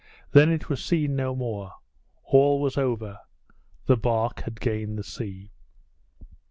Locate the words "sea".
5.03-5.51